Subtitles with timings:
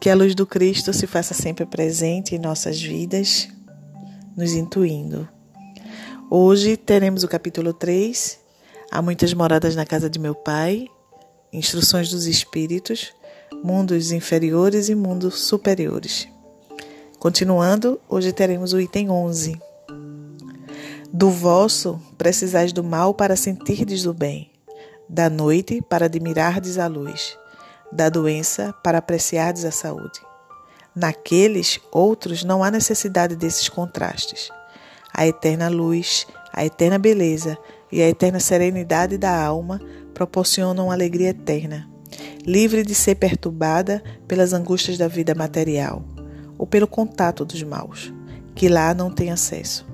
[0.00, 3.48] Que a luz do Cristo se faça sempre presente em nossas vidas,
[4.36, 5.28] nos intuindo.
[6.30, 8.38] Hoje teremos o capítulo 3,
[8.90, 10.88] Há muitas moradas na casa de meu Pai,
[11.52, 13.12] Instruções dos Espíritos,
[13.62, 16.28] Mundos inferiores e mundos superiores.
[17.18, 19.60] Continuando, hoje teremos o item 11.
[21.12, 24.50] Do vosso precisais do mal para sentirdes o bem,
[25.08, 27.36] da noite para admirardes a luz
[27.90, 30.20] da doença para apreciardes a saúde.
[30.94, 34.50] Naqueles outros não há necessidade desses contrastes.
[35.14, 37.56] A eterna luz, a eterna beleza
[37.90, 39.80] e a eterna serenidade da alma
[40.12, 41.88] proporcionam alegria eterna,
[42.44, 46.02] livre de ser perturbada pelas angústias da vida material
[46.58, 48.12] ou pelo contato dos maus,
[48.54, 49.86] que lá não tem acesso.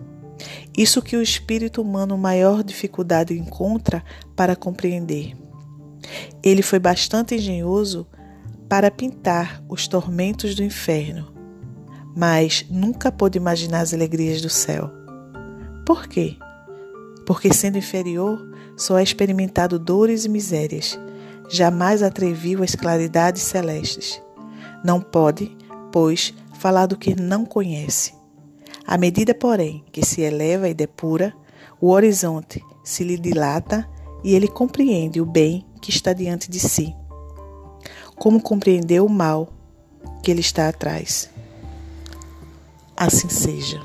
[0.76, 4.02] Isso que o espírito humano maior dificuldade encontra
[4.34, 5.36] para compreender
[6.42, 8.06] ele foi bastante engenhoso
[8.68, 11.32] para pintar os tormentos do inferno,
[12.16, 14.90] mas nunca pôde imaginar as alegrias do céu.
[15.86, 16.36] Por quê?
[17.26, 18.40] Porque, sendo inferior,
[18.76, 20.98] só é experimentado dores e misérias,
[21.48, 24.20] jamais atreviu as claridades celestes.
[24.84, 25.56] Não pode,
[25.92, 28.14] pois, falar do que não conhece.
[28.86, 31.34] À medida, porém, que se eleva e depura,
[31.80, 33.88] o horizonte se lhe dilata
[34.22, 36.96] e ele compreende o bem que está diante de si,
[38.16, 39.52] como compreender o mal
[40.22, 41.28] que ele está atrás.
[42.96, 43.82] Assim seja.